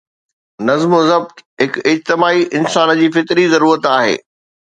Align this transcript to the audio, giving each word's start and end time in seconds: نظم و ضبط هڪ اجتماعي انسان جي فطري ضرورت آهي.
نظم 0.67 0.91
و 0.99 1.01
ضبط 1.09 1.35
هڪ 1.63 1.73
اجتماعي 1.91 2.41
انسان 2.59 2.93
جي 3.03 3.09
فطري 3.19 3.47
ضرورت 3.55 3.87
آهي. 3.93 4.17